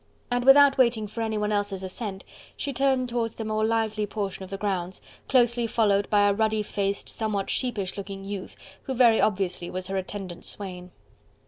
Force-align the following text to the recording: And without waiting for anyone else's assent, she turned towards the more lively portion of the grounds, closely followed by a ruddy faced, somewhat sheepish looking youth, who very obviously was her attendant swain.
And 0.31 0.45
without 0.45 0.79
waiting 0.79 1.05
for 1.05 1.21
anyone 1.21 1.51
else's 1.51 1.83
assent, 1.83 2.23
she 2.57 2.73
turned 2.73 3.07
towards 3.07 3.35
the 3.35 3.45
more 3.45 3.63
lively 3.63 4.07
portion 4.07 4.41
of 4.43 4.49
the 4.49 4.57
grounds, 4.57 4.99
closely 5.29 5.67
followed 5.67 6.09
by 6.09 6.27
a 6.27 6.33
ruddy 6.33 6.63
faced, 6.63 7.07
somewhat 7.07 7.51
sheepish 7.51 7.95
looking 7.97 8.25
youth, 8.25 8.55
who 8.85 8.95
very 8.95 9.21
obviously 9.21 9.69
was 9.69 9.85
her 9.85 9.97
attendant 9.97 10.43
swain. 10.43 10.89